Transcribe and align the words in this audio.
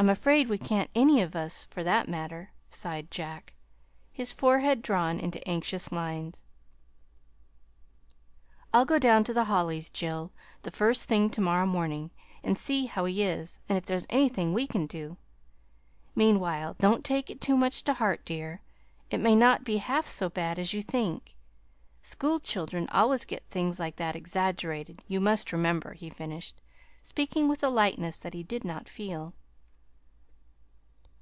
I'm 0.00 0.08
afraid 0.10 0.48
we 0.48 0.58
can't 0.58 0.88
any 0.94 1.20
of 1.22 1.34
us, 1.34 1.64
for 1.64 1.82
that 1.82 2.08
matter," 2.08 2.52
sighed 2.70 3.10
Jack, 3.10 3.52
his 4.12 4.32
forehead 4.32 4.80
drawn 4.80 5.18
into 5.18 5.44
anxious 5.46 5.90
lines. 5.90 6.44
"I'll 8.72 8.84
go 8.84 9.00
down 9.00 9.24
to 9.24 9.34
the 9.34 9.46
Hollys', 9.46 9.90
Jill, 9.90 10.30
the 10.62 10.70
first 10.70 11.08
thing 11.08 11.30
tomorrow 11.30 11.66
morning, 11.66 12.12
and 12.44 12.56
see 12.56 12.86
how 12.86 13.06
he 13.06 13.24
is 13.24 13.58
and 13.68 13.76
if 13.76 13.86
there's 13.86 14.06
anything 14.08 14.54
we 14.54 14.68
can 14.68 14.86
do. 14.86 15.16
Meanwhile, 16.14 16.76
don't 16.78 17.04
take 17.04 17.28
it 17.28 17.40
too 17.40 17.56
much 17.56 17.82
to 17.82 17.94
heart, 17.94 18.24
dear. 18.24 18.60
It 19.10 19.18
may 19.18 19.34
not 19.34 19.64
be 19.64 19.78
half 19.78 20.06
so 20.06 20.30
bad 20.30 20.60
as 20.60 20.72
you 20.72 20.80
think. 20.80 21.34
School 22.02 22.38
children 22.38 22.88
always 22.90 23.24
get 23.24 23.42
things 23.50 23.80
like 23.80 23.96
that 23.96 24.14
exaggerated, 24.14 25.02
you 25.08 25.18
must 25.18 25.52
remember," 25.52 25.94
he 25.94 26.08
finished, 26.08 26.60
speaking 27.02 27.48
with 27.48 27.64
a 27.64 27.68
lightness 27.68 28.20
that 28.20 28.34
he 28.34 28.44
did 28.44 28.64
not 28.64 28.88
feel. 28.88 29.34